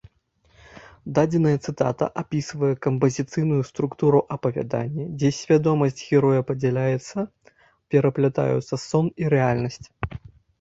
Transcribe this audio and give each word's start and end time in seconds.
Дадзеная 1.17 1.57
цытата 1.65 2.05
апісвае 2.21 2.69
кампазіцыйную 2.85 3.59
структуру 3.69 4.19
апавядання, 4.37 5.05
дзе 5.17 5.31
свядомасць 5.41 6.01
героя 6.09 6.41
падзяляецца, 6.49 7.17
пераплятаюцца 7.97 8.83
сон 8.87 9.05
і 9.27 9.31
рэальнасць. 9.37 9.81